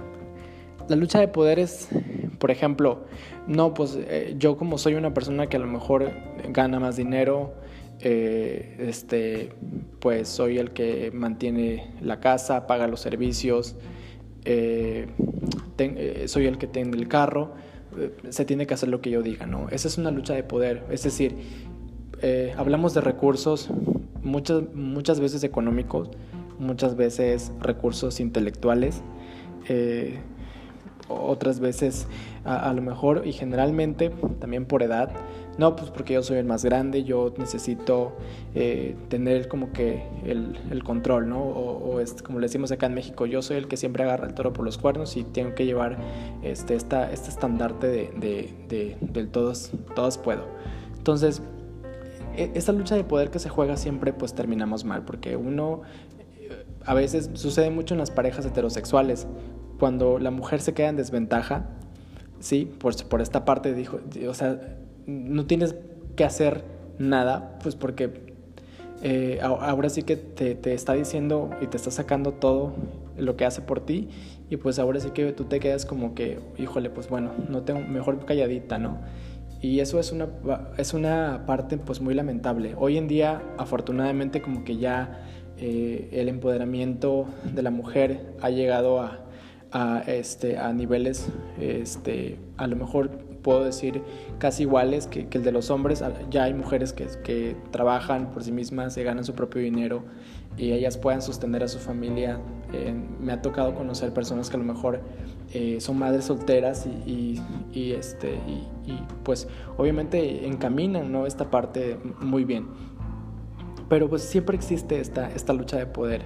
La 0.89 0.95
lucha 0.95 1.19
de 1.19 1.27
poder 1.27 1.59
es, 1.59 1.89
por 2.39 2.51
ejemplo, 2.51 3.05
no, 3.47 3.73
pues 3.73 3.97
eh, 3.99 4.35
yo 4.37 4.57
como 4.57 4.77
soy 4.77 4.95
una 4.95 5.13
persona 5.13 5.47
que 5.47 5.57
a 5.57 5.59
lo 5.59 5.67
mejor 5.67 6.11
gana 6.49 6.79
más 6.79 6.97
dinero, 6.97 7.53
eh, 7.99 8.75
este, 8.79 9.53
pues 9.99 10.27
soy 10.27 10.57
el 10.57 10.71
que 10.71 11.11
mantiene 11.13 11.91
la 12.01 12.19
casa, 12.19 12.67
paga 12.67 12.87
los 12.87 13.01
servicios, 13.01 13.75
soy 14.45 16.45
el 16.45 16.57
que 16.57 16.67
tiene 16.67 16.95
el 16.95 17.07
carro, 17.07 17.53
se 18.29 18.45
tiene 18.45 18.67
que 18.67 18.73
hacer 18.73 18.89
lo 18.89 19.01
que 19.01 19.09
yo 19.09 19.21
diga, 19.21 19.45
¿no? 19.45 19.67
Esa 19.69 19.87
es 19.87 19.97
una 19.97 20.11
lucha 20.11 20.33
de 20.33 20.43
poder, 20.43 20.83
es 20.89 21.03
decir, 21.03 21.35
hablamos 22.55 22.93
de 22.93 23.01
recursos 23.01 23.69
muchas, 24.23 24.63
muchas 24.73 25.19
veces 25.19 25.43
económicos, 25.43 26.09
muchas 26.59 26.95
veces 26.95 27.51
recursos 27.59 28.19
intelectuales, 28.19 29.01
otras 31.09 31.59
veces 31.59 32.07
a, 32.43 32.73
lo 32.73 32.81
mejor 32.81 33.23
y 33.25 33.33
generalmente 33.33 34.11
también 34.39 34.65
por 34.65 34.83
edad. 34.83 35.11
No, 35.57 35.75
pues 35.75 35.89
porque 35.89 36.13
yo 36.13 36.21
soy 36.21 36.37
el 36.37 36.45
más 36.45 36.63
grande, 36.63 37.03
yo 37.03 37.33
necesito 37.37 38.15
eh, 38.53 38.95
tener 39.09 39.47
como 39.47 39.71
que 39.73 40.03
el, 40.23 40.83
control, 40.83 41.29
¿no? 41.29 41.41
O, 41.41 41.99
es, 41.99 42.21
como 42.21 42.39
le 42.39 42.45
decimos 42.45 42.71
acá 42.71 42.85
en 42.85 42.93
México, 42.93 43.25
yo 43.25 43.41
soy 43.41 43.57
el 43.57 43.67
que 43.67 43.75
siempre 43.75 44.03
agarra 44.03 44.27
el 44.27 44.35
toro 44.35 44.53
por 44.53 44.63
los 44.63 44.77
cuernos 44.77 45.17
y 45.17 45.23
tengo 45.23 45.55
que 45.55 45.65
llevar 45.65 45.97
este, 46.43 46.75
esta, 46.75 47.11
este 47.11 47.29
estandarte 47.29 47.87
de, 47.87 48.55
de, 48.67 48.97
del 49.01 49.29
todos, 49.29 49.71
todos 49.95 50.19
puedo. 50.19 50.45
Entonces, 50.95 51.41
e, 52.35 52.51
esta 52.53 52.71
lucha 52.71 52.95
de 52.95 53.03
poder 53.03 53.31
que 53.31 53.39
se 53.39 53.49
juega 53.49 53.77
siempre 53.77 54.13
pues 54.13 54.35
terminamos 54.35 54.85
mal, 54.85 55.05
porque 55.05 55.35
uno 55.35 55.81
a 56.87 56.93
veces 56.93 57.29
sucede 57.33 57.69
mucho 57.69 57.93
en 57.93 57.99
las 57.99 58.11
parejas 58.11 58.45
heterosexuales, 58.45 59.27
cuando 59.77 60.19
la 60.19 60.31
mujer 60.31 60.61
se 60.61 60.73
queda 60.73 60.87
en 60.87 60.95
desventaja, 60.95 61.67
sí, 62.39 62.65
por, 62.79 62.95
por 63.07 63.21
esta 63.21 63.45
parte 63.45 63.73
dijo, 63.73 63.99
o 64.27 64.33
sea, 64.33 64.77
no 65.05 65.45
tienes 65.45 65.75
que 66.15 66.23
hacer 66.23 66.63
nada, 66.97 67.59
pues 67.61 67.75
porque 67.75 68.35
eh, 69.03 69.39
ahora 69.41 69.89
sí 69.89 70.03
que 70.03 70.15
te, 70.15 70.73
está 70.73 70.93
diciendo 70.93 71.51
y 71.61 71.67
te 71.67 71.77
está 71.77 71.91
sacando 71.91 72.31
todo 72.31 72.73
lo 73.15 73.35
que 73.35 73.45
hace 73.45 73.61
por 73.61 73.85
ti 73.85 74.09
y 74.49 74.57
pues 74.57 74.79
ahora 74.79 74.99
sí 74.99 75.11
que 75.11 75.33
tú 75.33 75.43
te 75.43 75.59
quedas 75.59 75.85
como 75.85 76.15
que, 76.15 76.39
híjole, 76.57 76.89
pues 76.89 77.09
bueno, 77.09 77.31
no 77.49 77.63
tengo, 77.63 77.81
mejor 77.81 78.25
calladita, 78.25 78.79
¿no? 78.79 78.97
Y 79.61 79.79
eso 79.81 79.99
es 79.99 80.11
una, 80.11 80.29
es 80.77 80.93
una 80.93 81.43
parte 81.45 81.77
pues 81.77 81.99
muy 81.99 82.13
lamentable. 82.13 82.75
Hoy 82.77 82.97
en 82.97 83.07
día, 83.07 83.41
afortunadamente, 83.57 84.41
como 84.41 84.63
que 84.63 84.77
ya 84.77 85.23
eh, 85.59 86.09
el 86.11 86.29
empoderamiento 86.29 87.25
de 87.53 87.61
la 87.61 87.71
mujer 87.71 88.35
ha 88.41 88.49
llegado 88.49 88.99
a, 88.99 89.25
a, 89.71 90.03
este, 90.07 90.57
a 90.57 90.71
niveles, 90.73 91.29
este, 91.59 92.39
a 92.57 92.67
lo 92.67 92.75
mejor 92.75 93.09
puedo 93.41 93.63
decir 93.63 94.01
casi 94.39 94.63
iguales 94.63 95.07
que, 95.07 95.27
el 95.31 95.43
de 95.43 95.51
los 95.51 95.69
hombres. 95.69 96.03
Ya 96.29 96.43
hay 96.43 96.53
mujeres 96.53 96.93
que, 96.93 97.07
que 97.23 97.55
trabajan 97.71 98.31
por 98.31 98.43
sí 98.43 98.51
mismas, 98.51 98.93
se 98.93 99.03
ganan 99.03 99.23
su 99.23 99.33
propio 99.33 99.61
dinero 99.61 100.03
y 100.57 100.71
ellas 100.71 100.97
puedan 100.97 101.21
sostener 101.21 101.63
a 101.63 101.67
su 101.67 101.79
familia. 101.79 102.39
Eh, 102.73 102.93
me 103.21 103.31
ha 103.31 103.41
tocado 103.41 103.75
conocer 103.75 104.13
personas 104.13 104.49
que 104.49 104.57
a 104.57 104.59
lo 104.59 104.65
mejor 104.65 105.01
eh, 105.53 105.77
son 105.79 105.99
madres 105.99 106.25
solteras 106.25 106.87
y, 107.05 107.41
y, 107.71 107.93
este, 107.93 108.33
y, 108.85 108.97
pues 109.23 109.47
obviamente 109.77 110.45
encaminan 110.47 111.11
¿no? 111.11 111.25
esta 111.25 111.49
parte 111.49 111.97
muy 112.19 112.43
bien. 112.43 112.67
Pero 113.89 114.09
pues 114.09 114.23
siempre 114.23 114.55
existe 114.55 114.99
esta, 114.99 115.29
esta 115.31 115.53
lucha 115.53 115.77
de 115.77 115.85
poder 115.85 116.23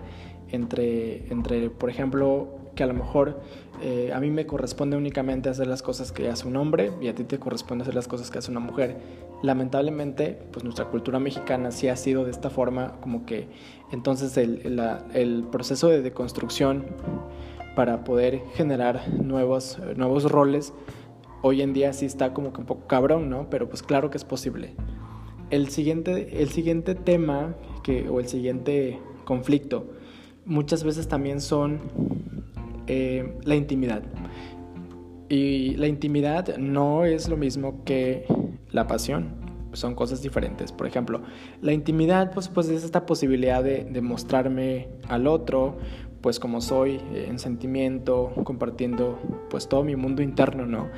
entre, 0.49 1.31
entre, 1.31 1.69
por 1.69 1.89
ejemplo, 1.89 2.61
que 2.75 2.83
a 2.83 2.87
lo 2.87 2.93
mejor 2.93 3.41
eh, 3.81 4.11
a 4.13 4.19
mí 4.19 4.29
me 4.29 4.45
corresponde 4.45 4.97
únicamente 4.97 5.49
hacer 5.49 5.67
las 5.67 5.81
cosas 5.81 6.11
que 6.11 6.29
hace 6.29 6.47
un 6.47 6.55
hombre 6.55 6.91
y 7.01 7.07
a 7.07 7.15
ti 7.15 7.23
te 7.23 7.39
corresponde 7.39 7.83
hacer 7.83 7.95
las 7.95 8.07
cosas 8.07 8.31
que 8.31 8.39
hace 8.39 8.51
una 8.51 8.59
mujer. 8.59 8.97
Lamentablemente, 9.43 10.37
pues 10.51 10.63
nuestra 10.63 10.85
cultura 10.85 11.19
mexicana 11.19 11.71
sí 11.71 11.87
ha 11.87 11.95
sido 11.95 12.23
de 12.23 12.31
esta 12.31 12.49
forma, 12.49 12.99
como 13.01 13.25
que 13.25 13.47
entonces 13.91 14.37
el, 14.37 14.79
el 15.13 15.45
proceso 15.51 15.87
de 15.89 16.01
deconstrucción 16.01 16.85
para 17.75 18.03
poder 18.03 18.41
generar 18.53 19.09
nuevos, 19.09 19.79
nuevos 19.95 20.29
roles, 20.29 20.73
hoy 21.41 21.61
en 21.61 21.73
día 21.73 21.93
sí 21.93 22.05
está 22.05 22.33
como 22.33 22.53
que 22.53 22.59
un 22.59 22.65
poco 22.65 22.87
cabrón, 22.87 23.29
¿no? 23.29 23.49
Pero 23.49 23.67
pues 23.67 23.81
claro 23.81 24.09
que 24.09 24.17
es 24.17 24.25
posible. 24.25 24.75
El 25.51 25.69
siguiente, 25.69 26.41
el 26.41 26.49
siguiente 26.49 26.95
tema 26.95 27.55
que, 27.83 28.09
o 28.09 28.19
el 28.19 28.27
siguiente 28.27 28.99
conflicto 29.25 29.91
muchas 30.45 30.83
veces 30.83 31.07
también 31.07 31.41
son 31.41 31.81
eh, 32.87 33.37
la 33.43 33.55
intimidad. 33.55 34.03
Y 35.29 35.75
la 35.75 35.87
intimidad 35.87 36.57
no 36.57 37.05
es 37.05 37.29
lo 37.29 37.37
mismo 37.37 37.83
que 37.85 38.25
la 38.71 38.87
pasión, 38.87 39.35
son 39.73 39.95
cosas 39.95 40.21
diferentes. 40.21 40.71
Por 40.71 40.87
ejemplo, 40.87 41.21
la 41.61 41.73
intimidad 41.73 42.33
pues, 42.33 42.49
pues 42.49 42.67
es 42.69 42.83
esta 42.83 43.05
posibilidad 43.05 43.63
de, 43.63 43.85
de 43.85 44.01
mostrarme 44.01 44.89
al 45.07 45.27
otro, 45.27 45.77
pues 46.21 46.39
como 46.39 46.61
soy, 46.61 47.01
eh, 47.13 47.25
en 47.27 47.39
sentimiento, 47.39 48.31
compartiendo 48.43 49.19
pues 49.49 49.67
todo 49.67 49.83
mi 49.83 49.95
mundo 49.95 50.21
interno, 50.21 50.65
¿no? 50.65 50.89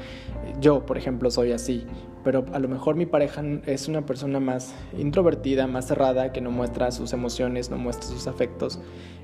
Yo, 0.59 0.85
por 0.85 0.97
ejemplo, 0.97 1.31
soy 1.31 1.51
así, 1.51 1.85
pero 2.23 2.45
a 2.53 2.59
lo 2.59 2.67
mejor 2.67 2.95
mi 2.95 3.05
pareja 3.05 3.43
es 3.65 3.87
una 3.87 4.05
persona 4.05 4.39
más 4.39 4.75
introvertida, 4.97 5.67
más 5.67 5.87
cerrada, 5.87 6.31
que 6.31 6.41
no 6.41 6.51
muestra 6.51 6.91
sus 6.91 7.13
emociones, 7.13 7.69
no 7.69 7.77
muestra 7.77 8.07
sus 8.07 8.27
afectos. 8.27 8.79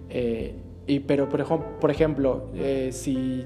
Eh, 0.10 0.56
y, 0.88 1.02
pero, 1.02 1.30
por, 1.30 1.92
ejemplo, 1.92 2.50
eh, 2.56 2.90
si 2.92 3.46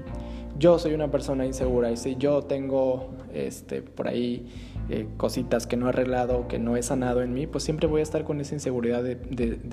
yo 0.58 0.78
soy 0.78 0.94
una 0.94 1.10
persona 1.10 1.44
insegura 1.44 1.90
y 1.90 1.96
si 1.96 2.16
yo 2.16 2.42
tengo 2.42 3.10
este, 3.34 3.82
por 3.82 4.08
ahí 4.08 4.46
eh, 4.88 5.06
cositas 5.16 5.66
que 5.66 5.76
no 5.76 5.86
he 5.86 5.88
arreglado, 5.90 6.48
que 6.48 6.58
no 6.58 6.76
he 6.76 6.82
sanado 6.82 7.22
en 7.22 7.32
mí, 7.32 7.46
pues 7.46 7.64
siempre 7.64 7.86
voy 7.86 8.00
a 8.00 8.02
estar 8.02 8.24
con 8.24 8.40
esa 8.40 8.54
inseguridad 8.54 9.02
de, 9.02 9.16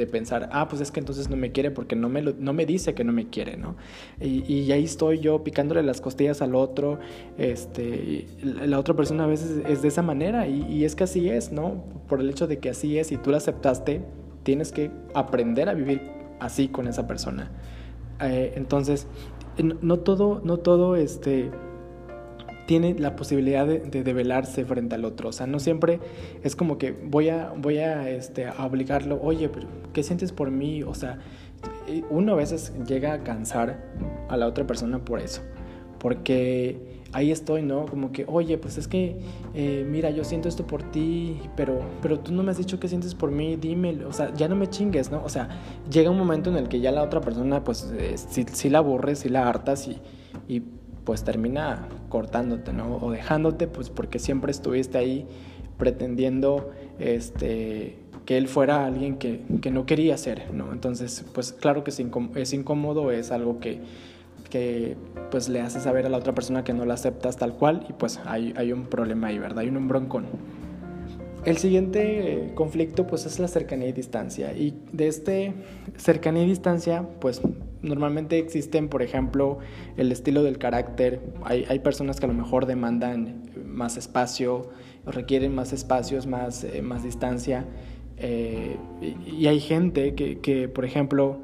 pensar, 0.08 0.50
ah, 0.52 0.68
pues 0.68 0.82
es 0.82 0.92
que 0.92 1.00
entonces 1.00 1.30
no 1.30 1.38
me 1.38 1.52
quiere 1.52 1.72
porque 1.72 1.96
no 1.96 2.10
me, 2.10 2.22
no 2.22 2.54
me 2.54 2.66
dice 2.66 2.94
que 2.94 3.04
no 3.04 3.14
me 3.14 3.30
quiere, 3.30 3.58
¿no? 3.58 3.76
Y, 4.20 4.44
y, 4.52 4.72
ahí 4.72 4.84
estoy 4.84 5.20
yo 5.20 5.44
picándole 5.44 5.84
las 5.84 6.02
costillas 6.02 6.42
al 6.42 6.56
otro, 6.56 7.00
este, 7.38 8.26
la 8.44 8.80
otra 8.80 8.96
persona 8.96 9.26
a 9.26 9.28
veces 9.28 9.62
es 9.68 9.82
de 9.82 9.88
esa 9.88 10.02
manera 10.02 10.48
y, 10.48 10.64
y 10.64 10.86
es 10.86 10.96
que 10.96 11.04
así 11.04 11.30
es, 11.30 11.52
¿no? 11.52 11.84
Por 12.08 12.20
el 12.20 12.30
hecho 12.30 12.48
de 12.48 12.60
que 12.60 12.70
así 12.70 12.98
es 12.98 13.12
y 13.12 13.18
tú 13.18 13.32
la 13.32 13.38
aceptaste, 13.38 14.02
tienes 14.44 14.72
que 14.72 14.92
aprender 15.14 15.70
a 15.70 15.74
vivir 15.74 16.02
así 16.40 16.68
con 16.68 16.88
esa 16.88 17.08
persona. 17.08 17.52
Eh, 18.22 18.54
entonces, 18.56 19.08
no 19.58 20.00
todo, 20.00 20.42
no 20.44 20.58
todo 20.58 20.96
este, 20.96 21.52
tiene 22.66 22.96
la 22.98 23.16
posibilidad 23.16 23.66
de, 23.66 23.80
de, 23.80 24.04
develarse 24.04 24.66
frente 24.66 24.96
al 24.96 25.06
otro. 25.06 25.30
O 25.30 25.32
sea, 25.32 25.48
no 25.48 25.60
siempre 25.60 26.00
es 26.44 26.56
como 26.56 26.78
que 26.78 26.92
voy 26.92 27.30
a, 27.30 27.54
voy 27.56 27.78
a, 27.80 28.10
este, 28.10 28.46
a 28.46 28.66
obligarlo, 28.66 29.20
oye, 29.22 29.50
pero 29.50 29.68
¿qué 29.94 30.04
sientes 30.04 30.32
por 30.32 30.52
mí? 30.52 30.84
O 30.84 30.94
sea, 30.94 31.20
uno 32.10 32.34
a 32.34 32.36
veces 32.36 32.74
llega 32.88 33.14
a 33.14 33.24
cansar 33.24 33.84
a 34.30 34.38
la 34.38 34.48
otra 34.48 34.66
persona 34.66 35.04
por 35.04 35.20
eso. 35.20 35.42
Porque 36.00 37.02
ahí 37.14 37.32
estoy, 37.32 37.62
¿no? 37.62 37.86
Como 37.86 38.12
que, 38.12 38.26
oye, 38.28 38.58
pues 38.58 38.78
es 38.78 38.88
que, 38.88 39.20
eh, 39.54 39.86
mira, 39.88 40.10
yo 40.10 40.24
siento 40.24 40.50
esto 40.50 40.66
por 40.66 40.84
ti, 40.84 41.40
pero, 41.56 41.80
pero 42.02 42.20
tú 42.20 42.34
no 42.34 42.44
me 42.44 42.52
has 42.52 42.58
dicho 42.58 42.80
qué 42.80 42.88
sientes 42.88 43.16
por 43.16 43.32
mí, 43.32 43.56
dímelo, 43.56 44.08
o 44.08 44.14
sea, 44.14 44.34
ya 44.34 44.48
no 44.48 44.56
me 44.56 44.68
chingues, 44.68 45.12
¿no? 45.12 45.24
O 45.24 45.30
sea, 45.30 45.50
llega 45.92 46.10
un 46.10 46.18
momento 46.18 46.50
en 46.50 46.58
el 46.58 46.70
que 46.70 46.80
ya 46.80 46.92
la 46.92 47.04
otra 47.04 47.22
persona, 47.22 47.64
pues, 47.64 47.94
eh, 47.98 48.16
si, 48.18 48.70
la 48.70 48.80
aburres, 48.80 49.20
si 49.20 49.30
la 49.30 49.48
hartas 49.48 49.88
y, 49.88 49.98
y 50.48 50.64
pues 51.04 51.24
termina 51.24 51.88
cortándote, 52.10 52.74
¿no? 52.74 52.98
O 52.98 53.12
dejándote, 53.12 53.68
pues 53.68 53.90
porque 53.90 54.20
siempre 54.20 54.52
estuviste 54.52 54.98
ahí 54.98 55.28
pretendiendo, 55.78 56.72
este 57.00 57.98
que 58.26 58.38
él 58.38 58.48
fuera 58.48 58.86
alguien 58.86 59.18
que, 59.18 59.42
que 59.62 59.72
no 59.72 59.86
quería 59.86 60.16
ser, 60.16 60.54
¿no? 60.54 60.72
Entonces, 60.72 61.26
pues 61.34 61.54
claro 61.54 61.84
que 61.84 61.90
es 61.90 62.54
incómodo, 62.54 63.12
es 63.12 63.32
algo 63.32 63.60
que, 63.60 63.80
que 64.50 64.96
pues 65.32 65.50
le 65.50 65.62
hace 65.62 65.80
saber 65.80 66.06
a 66.06 66.10
la 66.10 66.18
otra 66.18 66.36
persona 66.36 66.64
que 66.64 66.74
no 66.74 66.86
la 66.86 66.94
aceptas 66.94 67.38
tal 67.38 67.54
cual 67.54 67.86
y 67.90 67.94
pues 67.94 68.20
hay, 68.26 68.54
hay 68.56 68.74
un 68.74 68.84
problema 68.86 69.28
ahí, 69.28 69.40
¿verdad? 69.40 69.60
Hay 69.60 69.70
un 69.70 69.88
broncón. 69.88 70.26
El 71.46 71.58
siguiente 71.58 72.34
eh, 72.34 72.54
conflicto 72.54 73.08
pues 73.08 73.26
es 73.26 73.40
la 73.40 73.48
cercanía 73.48 73.88
y 73.88 73.94
distancia 73.94 74.54
y 74.54 74.78
de 74.92 75.08
este 75.08 75.54
cercanía 75.98 76.44
y 76.44 76.48
distancia 76.48 77.08
pues 77.20 77.42
normalmente 77.82 78.38
existen 78.38 78.90
por 78.90 79.02
ejemplo 79.02 79.60
el 79.98 80.12
estilo 80.12 80.44
del 80.44 80.58
carácter, 80.58 81.22
hay, 81.44 81.66
hay 81.70 81.80
personas 81.80 82.20
que 82.20 82.26
a 82.26 82.30
lo 82.30 82.34
mejor 82.34 82.66
demandan 82.66 83.44
más 83.66 83.98
espacio, 83.98 84.70
requieren 85.06 85.56
más 85.56 85.74
espacios, 85.74 86.28
más, 86.28 86.64
eh, 86.64 86.82
más 86.82 87.04
distancia 87.04 87.66
eh, 88.18 88.78
y, 89.26 89.48
hay 89.48 89.60
gente 89.60 90.14
que, 90.14 90.40
que 90.40 90.70
por 90.70 90.86
ejemplo 90.86 91.40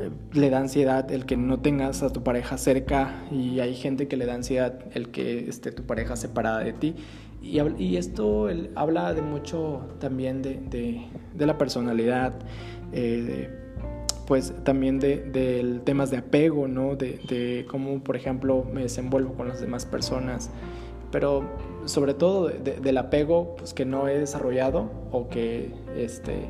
eh, 0.00 0.10
le 0.32 0.48
da 0.48 0.60
ansiedad 0.60 1.10
el 1.12 1.26
que 1.26 1.36
no 1.36 1.60
tengas 1.60 2.02
a 2.02 2.10
tu 2.10 2.22
pareja 2.22 2.56
cerca 2.56 3.24
y 3.30 3.60
hay 3.60 3.74
gente 3.74 4.08
que 4.08 4.16
le 4.16 4.24
da 4.24 4.34
ansiedad 4.34 4.80
el 4.94 5.10
que 5.10 5.48
esté 5.48 5.72
tu 5.72 5.82
pareja 5.84 6.16
separada 6.16 6.60
de 6.60 6.72
ti. 6.72 6.94
Y, 7.42 7.96
esto 7.96 8.48
habla 8.76 9.12
de 9.14 9.20
mucho 9.20 9.88
también 9.98 10.42
de, 10.42 10.60
de, 11.34 11.44
la 11.46 11.58
personalidad, 11.58 12.34
pues 14.26 14.54
también 14.64 14.98
de, 15.00 15.80
temas 15.84 16.10
de 16.10 16.18
apego, 16.18 16.68
¿no? 16.68 16.96
De, 16.96 17.18
de, 17.28 17.66
cómo, 17.68 18.02
por 18.02 18.16
ejemplo, 18.16 18.64
me 18.72 18.82
desenvuelvo 18.82 19.34
con 19.34 19.48
las 19.48 19.60
demás 19.60 19.86
personas. 19.86 20.50
Pero 21.10 21.44
sobre 21.84 22.14
todo 22.14 22.48
del 22.48 22.98
apego 22.98 23.56
pues, 23.56 23.74
que 23.74 23.84
no 23.84 24.08
he 24.08 24.18
desarrollado 24.18 24.90
o 25.10 25.28
que, 25.28 25.70
este, 25.96 26.48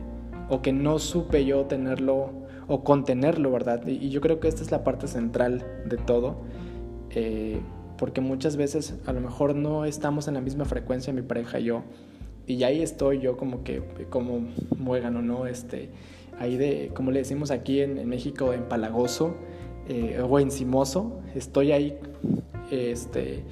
o 0.49 0.63
que 0.63 0.73
no 0.73 0.99
supe 0.99 1.45
yo 1.45 1.65
tenerlo 1.67 2.31
o 2.69 2.85
contenerlo, 2.85 3.51
¿verdad? 3.51 3.87
Y, 3.87 4.11
yo 4.11 4.21
creo 4.21 4.41
que 4.41 4.49
esta 4.49 4.63
es 4.63 4.71
la 4.71 4.85
parte 4.85 5.09
central 5.09 5.67
de 5.87 5.97
todo, 5.97 6.43
eh, 7.11 7.61
porque 7.99 8.21
muchas 8.21 8.57
veces 8.57 8.95
a 9.07 9.13
lo 9.13 9.21
mejor 9.21 9.55
no 9.55 9.85
estamos 9.85 10.29
en 10.29 10.35
la 10.35 10.41
misma 10.41 10.65
frecuencia 10.65 11.13
mi 11.13 11.23
pareja 11.23 11.59
y 11.59 11.65
yo, 11.65 11.83
y 12.47 12.63
ahí 12.63 12.83
estoy 12.83 13.21
yo 13.21 13.37
como 13.37 13.63
que, 13.65 13.83
como 14.11 14.49
muégano, 14.77 15.23
¿no? 15.23 15.47
Este, 15.47 15.91
ahí 16.39 16.57
de, 16.57 16.91
como 16.95 17.11
le 17.11 17.21
decimos 17.21 17.51
aquí 17.51 17.81
en, 17.81 18.09
México, 18.09 18.53
empalagoso 18.53 19.37
eh, 19.89 20.21
o 20.23 20.39
encimoso, 20.39 21.21
estoy 21.35 21.73
ahí, 21.73 21.99
este 22.71 23.45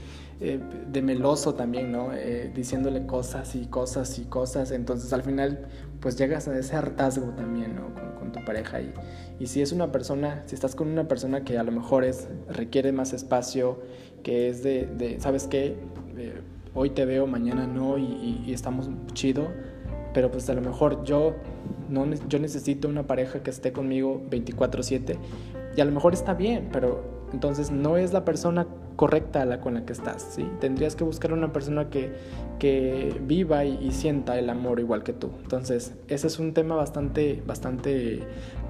eh, 0.42 0.58
de 0.90 1.02
meloso 1.02 1.52
también, 1.52 1.92
¿no? 1.92 2.14
Eh, 2.14 2.50
diciéndole 2.54 3.04
cosas 3.04 3.54
y 3.54 3.66
cosas 3.66 4.18
y 4.18 4.24
cosas. 4.24 4.70
Entonces 4.70 5.12
al 5.12 5.22
final 5.22 5.66
pues 6.00 6.16
llegas 6.16 6.48
a 6.48 6.58
ese 6.58 6.76
hartazgo 6.76 7.32
también, 7.32 7.76
¿no? 7.76 7.94
Con, 8.18 8.32
tu 8.32 8.42
pareja. 8.44 8.80
Y, 8.80 8.94
y, 9.40 9.48
si 9.48 9.60
es 9.60 9.72
una 9.72 9.90
persona, 9.92 10.44
si 10.46 10.54
estás 10.54 10.76
con 10.76 10.88
una 10.88 11.08
persona 11.08 11.44
que 11.44 11.58
a 11.58 11.64
lo 11.64 11.72
mejor 11.72 12.04
es, 12.04 12.28
requiere 12.48 12.92
más 12.92 13.12
espacio, 13.12 13.80
que 14.22 14.48
es 14.48 14.62
de, 14.62 14.86
de 14.86 15.18
¿sabes 15.20 15.48
qué? 15.48 15.76
Eh, 16.16 16.40
hoy 16.72 16.90
te 16.90 17.04
veo, 17.04 17.26
mañana 17.26 17.66
no 17.66 17.98
y, 17.98 18.44
y, 18.46 18.52
estamos 18.54 18.88
chido. 19.12 19.48
Pero 20.14 20.30
pues 20.30 20.48
a 20.48 20.54
lo 20.54 20.62
mejor 20.62 21.04
yo, 21.04 21.34
no, 21.90 22.06
yo 22.28 22.38
necesito 22.38 22.88
una 22.88 23.06
pareja 23.06 23.42
que 23.42 23.50
esté 23.50 23.72
conmigo 23.72 24.22
24/7 24.30 25.16
y 25.76 25.80
a 25.80 25.84
lo 25.84 25.92
mejor 25.92 26.14
está 26.14 26.34
bien, 26.34 26.68
pero 26.72 27.28
entonces 27.32 27.70
no 27.70 27.96
es 27.96 28.12
la 28.12 28.24
persona 28.24 28.66
correcta 28.96 29.44
la 29.44 29.60
con 29.60 29.74
la 29.74 29.86
que 29.86 29.92
estás, 29.92 30.22
¿sí? 30.34 30.46
Tendrías 30.60 30.94
que 30.94 31.04
buscar 31.04 31.32
una 31.32 31.52
persona 31.52 31.88
que, 31.88 32.12
que 32.58 33.18
viva 33.22 33.64
y, 33.64 33.90
sienta 33.92 34.38
el 34.38 34.50
amor 34.50 34.78
igual 34.78 35.02
que 35.02 35.12
tú. 35.12 35.30
Entonces, 35.42 35.94
ese 36.08 36.26
es 36.26 36.38
un 36.38 36.52
tema 36.52 36.74
bastante, 36.74 37.42
bastante 37.46 38.20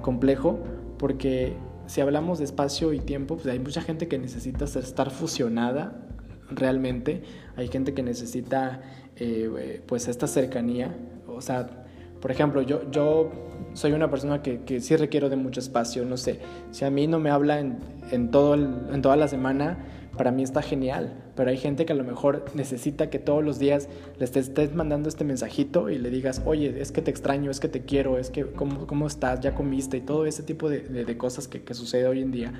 complejo 0.01 0.59
porque 0.97 1.53
si 1.87 1.99
hablamos 1.99 2.39
de 2.39 2.45
espacio 2.45 2.93
y 2.93 2.99
tiempo, 2.99 3.35
pues 3.35 3.47
hay 3.47 3.59
mucha 3.59 3.81
gente 3.81 4.07
que 4.07 4.17
necesita 4.17 4.65
estar 4.65 5.09
fusionada 5.09 6.07
realmente, 6.49 7.23
hay 7.57 7.67
gente 7.67 7.93
que 7.93 8.03
necesita 8.03 8.81
eh, 9.17 9.81
pues 9.85 10.07
esta 10.07 10.27
cercanía, 10.27 10.95
o 11.27 11.41
sea, 11.41 11.80
por 12.21 12.31
ejemplo, 12.31 12.61
yo, 12.61 12.89
yo 12.91 13.31
soy 13.73 13.93
una 13.93 14.09
persona 14.09 14.41
que, 14.41 14.61
que, 14.61 14.79
sí 14.79 14.95
requiero 14.95 15.29
de 15.29 15.35
mucho 15.35 15.59
espacio, 15.59 16.05
no 16.05 16.17
sé, 16.17 16.39
si 16.71 16.85
a 16.85 16.89
mí 16.89 17.07
no 17.07 17.19
me 17.19 17.29
habla 17.29 17.59
en, 17.59 17.79
en, 18.11 18.29
todo 18.29 18.53
en 18.53 19.01
toda 19.01 19.15
la 19.15 19.27
semana, 19.27 19.79
para 20.15 20.31
mí 20.31 20.43
está 20.43 20.61
genial, 20.61 21.13
pero 21.35 21.49
hay 21.49 21.57
gente 21.57 21.85
que 21.85 21.93
a 21.93 21.95
lo 21.95 22.03
mejor 22.03 22.45
necesita 22.53 23.09
que 23.09 23.17
todos 23.17 23.43
los 23.43 23.59
días 23.59 23.87
le 24.19 24.25
estés, 24.25 24.75
mandando 24.75 25.07
este 25.07 25.23
mensajito 25.23 25.89
y 25.89 25.97
le 25.97 26.09
digas, 26.09 26.41
oye, 26.45 26.81
es 26.81 26.91
que 26.91 27.01
te 27.01 27.09
extraño, 27.09 27.49
es 27.49 27.59
que 27.59 27.69
te 27.69 27.81
quiero, 27.85 28.17
es 28.17 28.29
que 28.29 28.45
cómo, 28.45 28.85
cómo 28.87 29.07
estás, 29.07 29.39
ya 29.39 29.55
comiste 29.55 29.97
y 29.97 30.01
todo 30.01 30.25
ese 30.25 30.43
tipo 30.43 30.69
de, 30.69 30.81
de, 30.81 31.17
cosas 31.17 31.47
que, 31.47 31.63
que, 31.63 31.73
sucede 31.73 32.07
hoy 32.07 32.21
en 32.21 32.31
día. 32.31 32.53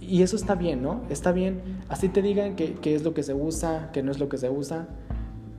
Y 0.00 0.22
eso 0.22 0.36
está 0.36 0.54
bien, 0.54 0.80
¿no? 0.80 1.02
Está 1.10 1.32
bien, 1.32 1.60
así 1.88 2.08
te 2.08 2.22
digan 2.22 2.56
que, 2.56 2.74
que 2.74 2.94
es 2.94 3.02
lo 3.02 3.14
que 3.14 3.22
se 3.22 3.34
usa, 3.34 3.90
que 3.92 4.02
no 4.02 4.10
es 4.12 4.18
lo 4.18 4.28
que 4.28 4.38
se 4.38 4.48
usa, 4.48 4.88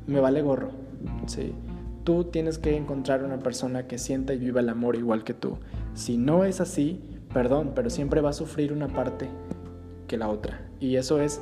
me 0.08 0.20
vale 0.22 0.42
gorro, 0.42 0.72
¿sí? 1.28 1.54
Tú 2.04 2.26
tienes 2.26 2.58
que 2.58 2.76
encontrar 2.76 3.24
una 3.24 3.40
persona 3.40 3.88
que 3.88 3.98
sienta 3.98 4.34
y 4.34 4.38
viva 4.38 4.62
el 4.62 4.70
amor 4.70 4.96
igual 4.96 5.24
que 5.24 5.34
tú. 5.34 5.58
Si 5.94 6.18
no 6.18 6.46
es 6.46 6.62
así, 6.62 7.02
perdón, 7.34 7.74
pero 7.76 7.90
siempre 7.90 8.22
va 8.22 8.30
a 8.30 8.34
sufrir 8.34 8.74
una 8.74 8.88
parte 8.88 9.28
que 10.08 10.18
la 10.18 10.30
otra. 10.30 10.62
Y 10.80 10.96
eso 10.96 11.22
es, 11.22 11.42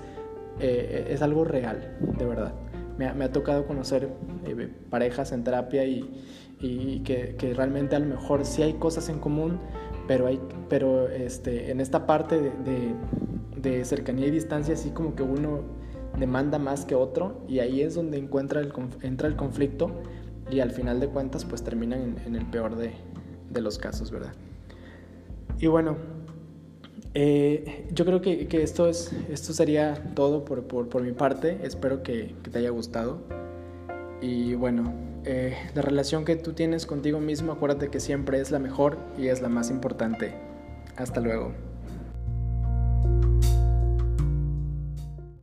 eh, 0.59 1.07
es 1.09 1.21
algo 1.21 1.43
real, 1.43 1.97
de 2.17 2.25
verdad. 2.25 2.53
Me 2.97 3.05
ha, 3.05 3.31
tocado 3.31 3.67
conocer 3.67 4.09
eh, 4.45 4.69
parejas 4.89 5.31
en 5.31 5.43
terapia 5.43 5.85
y, 5.85 6.09
que, 7.05 7.53
realmente 7.55 7.95
a 7.95 7.99
lo 7.99 8.07
mejor 8.07 8.43
sí 8.43 8.63
hay 8.63 8.73
cosas 8.73 9.09
en 9.09 9.19
común, 9.19 9.59
pero, 10.07 10.25
hay, 10.25 10.39
pero 10.67 11.07
este, 11.07 11.69
en 11.69 11.79
esta 11.79 12.07
parte 12.07 12.41
de, 12.41 12.95
de, 13.55 13.85
cercanía 13.85 14.27
y 14.27 14.31
distancia, 14.31 14.73
así 14.73 14.89
como 14.89 15.13
que 15.15 15.21
uno 15.21 15.61
demanda 16.17 16.57
más 16.57 16.85
que 16.85 16.95
otro 16.95 17.43
y 17.47 17.59
ahí 17.59 17.81
es 17.81 17.93
donde 17.93 18.17
encuentra 18.17 18.61
entra 19.03 19.27
el 19.27 19.35
conflicto 19.35 19.91
y 20.49 20.59
al 20.59 20.71
final 20.71 20.99
de 20.99 21.07
cuentas 21.07 21.45
pues 21.45 21.63
terminan 21.63 22.17
en, 22.25 22.35
el 22.35 22.45
peor 22.45 22.75
de, 22.75 22.93
de 23.49 23.61
los 23.61 23.77
casos, 23.77 24.11
¿verdad? 24.11 24.33
Y 25.59 25.67
bueno, 25.67 25.97
eh, 27.13 27.87
yo 27.91 28.05
creo 28.05 28.21
que, 28.21 28.47
que, 28.47 28.61
esto, 28.61 28.87
es, 28.87 29.11
esto 29.29 29.53
sería 29.53 29.95
todo 30.13 30.45
por, 30.45 30.63
por, 30.63 30.87
por 30.87 31.01
mi 31.01 31.13
parte. 31.13 31.59
Espero 31.63 32.03
que, 32.03 32.35
que, 32.43 32.51
te 32.51 32.59
haya 32.59 32.69
gustado. 32.69 33.21
Y 34.21 34.53
bueno, 34.55 34.93
eh, 35.25 35.55
la 35.73 35.81
relación 35.81 36.25
que 36.25 36.35
tú 36.35 36.53
tienes 36.53 36.85
contigo 36.85 37.19
mismo, 37.19 37.51
acuérdate 37.51 37.89
que 37.89 37.99
siempre 37.99 38.39
es 38.39 38.51
la 38.51 38.59
mejor 38.59 38.97
y 39.17 39.27
es 39.27 39.41
la 39.41 39.49
más 39.49 39.71
importante. 39.71 40.33
Hasta 40.95 41.19
luego. 41.19 41.66